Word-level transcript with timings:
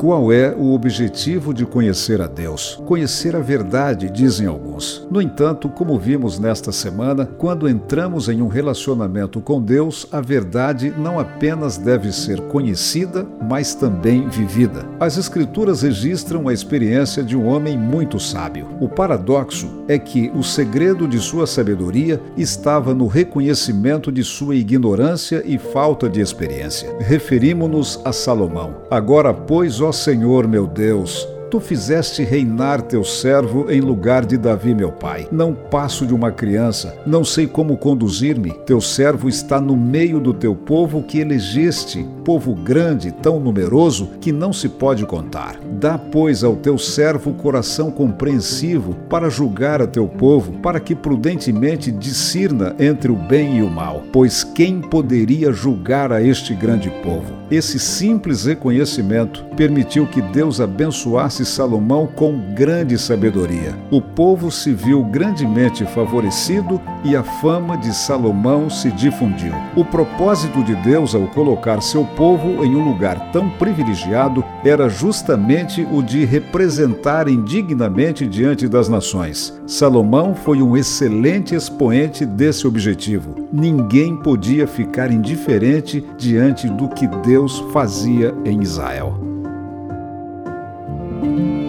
Qual 0.00 0.32
é 0.32 0.56
o 0.56 0.72
objetivo 0.72 1.52
de 1.52 1.66
conhecer 1.66 2.22
a 2.22 2.26
Deus? 2.26 2.80
Conhecer 2.86 3.36
a 3.36 3.38
verdade, 3.38 4.08
dizem 4.08 4.46
alguns. 4.46 5.06
No 5.10 5.20
entanto, 5.20 5.68
como 5.68 5.98
vimos 5.98 6.38
nesta 6.38 6.72
semana, 6.72 7.26
quando 7.26 7.68
entramos 7.68 8.26
em 8.30 8.40
um 8.40 8.48
relacionamento 8.48 9.42
com 9.42 9.60
Deus, 9.60 10.06
a 10.10 10.22
verdade 10.22 10.90
não 10.96 11.18
apenas 11.18 11.76
deve 11.76 12.12
ser 12.12 12.40
conhecida, 12.48 13.26
mas 13.46 13.74
também 13.74 14.26
vivida. 14.26 14.86
As 14.98 15.18
Escrituras 15.18 15.82
registram 15.82 16.48
a 16.48 16.52
experiência 16.54 17.22
de 17.22 17.36
um 17.36 17.46
homem 17.46 17.76
muito 17.76 18.18
sábio. 18.18 18.68
O 18.80 18.88
paradoxo 18.88 19.79
é 19.90 19.98
que 19.98 20.30
o 20.36 20.44
segredo 20.44 21.08
de 21.08 21.18
sua 21.18 21.48
sabedoria 21.48 22.22
estava 22.36 22.94
no 22.94 23.08
reconhecimento 23.08 24.12
de 24.12 24.22
sua 24.22 24.54
ignorância 24.54 25.42
e 25.44 25.58
falta 25.58 26.08
de 26.08 26.20
experiência. 26.20 26.96
Referimos-nos 27.00 28.00
a 28.04 28.12
Salomão. 28.12 28.82
Agora, 28.88 29.34
pois, 29.34 29.80
ó 29.80 29.90
Senhor 29.90 30.46
meu 30.46 30.64
Deus, 30.64 31.26
Tu 31.50 31.58
fizeste 31.58 32.22
reinar 32.22 32.80
teu 32.80 33.02
servo 33.02 33.68
em 33.68 33.80
lugar 33.80 34.24
de 34.24 34.38
Davi, 34.38 34.72
meu 34.72 34.92
pai. 34.92 35.26
Não 35.32 35.52
passo 35.52 36.06
de 36.06 36.14
uma 36.14 36.30
criança, 36.30 36.96
não 37.04 37.24
sei 37.24 37.44
como 37.44 37.76
conduzir-me. 37.76 38.52
Teu 38.64 38.80
servo 38.80 39.28
está 39.28 39.60
no 39.60 39.76
meio 39.76 40.20
do 40.20 40.32
teu 40.32 40.54
povo 40.54 41.02
que 41.02 41.18
elegeste, 41.18 42.06
povo 42.24 42.54
grande, 42.54 43.10
tão 43.10 43.40
numeroso 43.40 44.10
que 44.20 44.30
não 44.30 44.52
se 44.52 44.68
pode 44.68 45.04
contar. 45.04 45.58
Dá, 45.72 45.98
pois, 45.98 46.44
ao 46.44 46.54
teu 46.54 46.78
servo 46.78 47.32
coração 47.32 47.90
compreensivo 47.90 48.94
para 49.08 49.28
julgar 49.28 49.82
a 49.82 49.88
teu 49.88 50.06
povo, 50.06 50.52
para 50.60 50.78
que 50.78 50.94
prudentemente 50.94 51.90
discirna 51.90 52.76
entre 52.78 53.10
o 53.10 53.16
bem 53.16 53.58
e 53.58 53.62
o 53.62 53.68
mal. 53.68 54.04
Pois 54.12 54.44
quem 54.44 54.80
poderia 54.80 55.50
julgar 55.50 56.12
a 56.12 56.22
este 56.22 56.54
grande 56.54 56.90
povo? 57.02 57.40
Esse 57.50 57.80
simples 57.80 58.44
reconhecimento 58.44 59.44
permitiu 59.56 60.06
que 60.06 60.22
Deus 60.22 60.60
abençoasse 60.60 61.39
Salomão 61.44 62.06
com 62.06 62.54
grande 62.54 62.98
sabedoria. 62.98 63.76
O 63.90 64.00
povo 64.00 64.50
se 64.50 64.72
viu 64.72 65.04
grandemente 65.04 65.84
favorecido 65.84 66.80
e 67.04 67.16
a 67.16 67.22
fama 67.22 67.76
de 67.76 67.94
Salomão 67.94 68.68
se 68.68 68.90
difundiu. 68.90 69.52
O 69.76 69.84
propósito 69.84 70.62
de 70.62 70.74
Deus 70.76 71.14
ao 71.14 71.26
colocar 71.28 71.80
seu 71.80 72.04
povo 72.04 72.64
em 72.64 72.74
um 72.74 72.84
lugar 72.84 73.30
tão 73.32 73.48
privilegiado 73.50 74.44
era 74.64 74.88
justamente 74.88 75.86
o 75.90 76.02
de 76.02 76.24
representar 76.24 77.28
indignamente 77.28 78.26
diante 78.26 78.68
das 78.68 78.88
nações. 78.88 79.58
Salomão 79.66 80.34
foi 80.34 80.62
um 80.62 80.76
excelente 80.76 81.54
expoente 81.54 82.26
desse 82.26 82.66
objetivo. 82.66 83.48
Ninguém 83.52 84.16
podia 84.16 84.66
ficar 84.66 85.10
indiferente 85.10 86.04
diante 86.18 86.68
do 86.68 86.88
que 86.88 87.06
Deus 87.06 87.58
fazia 87.72 88.34
em 88.44 88.62
Israel. 88.62 89.29
Thank 91.20 91.38
you. 91.38 91.59